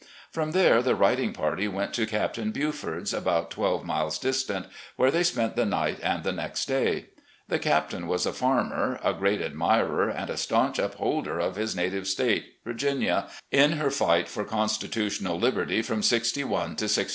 From 0.31 0.53
there 0.53 0.81
the 0.81 0.95
riding 0.95 1.31
party 1.31 1.67
went 1.67 1.93
to 1.93 2.07
Captain 2.07 2.49
Buford's, 2.49 3.13
about 3.13 3.51
twelve 3.51 3.85
miles 3.85 4.17
distant, 4.17 4.65
where 4.95 5.11
they 5.11 5.21
spent 5.21 5.55
the 5.55 5.63
night 5.63 5.99
and 6.01 6.23
the 6.23 6.31
next 6.31 6.65
day. 6.65 7.09
The 7.49 7.59
Captain 7.59 8.07
was 8.07 8.25
a 8.25 8.33
farmer, 8.33 8.99
a 9.03 9.13
great 9.13 9.41
admirer 9.43 10.09
and 10.09 10.31
a 10.31 10.37
staunch 10.37 10.79
upholder 10.79 11.37
of 11.37 11.55
his 11.55 11.75
native 11.75 12.07
State, 12.07 12.55
Virginia, 12.65 13.27
in 13.51 13.73
her 13.73 13.91
fight 13.91 14.27
for 14.27 14.43
constitutional 14.43 15.37
liberty, 15.37 15.83
from 15.83 16.01
'61 16.01 16.77
to 16.77 16.89
'65. 16.89 17.09